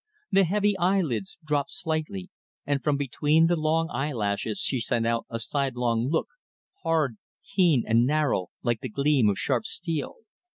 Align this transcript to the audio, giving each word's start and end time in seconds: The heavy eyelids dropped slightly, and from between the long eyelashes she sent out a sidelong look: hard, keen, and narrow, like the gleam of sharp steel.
The 0.31 0.45
heavy 0.45 0.75
eyelids 0.79 1.37
dropped 1.45 1.69
slightly, 1.69 2.31
and 2.65 2.83
from 2.83 2.97
between 2.97 3.45
the 3.45 3.55
long 3.55 3.87
eyelashes 3.91 4.57
she 4.59 4.79
sent 4.79 5.05
out 5.05 5.27
a 5.29 5.37
sidelong 5.39 6.07
look: 6.09 6.29
hard, 6.81 7.17
keen, 7.43 7.83
and 7.85 8.03
narrow, 8.07 8.47
like 8.63 8.79
the 8.81 8.89
gleam 8.89 9.29
of 9.29 9.37
sharp 9.37 9.67
steel. 9.67 10.15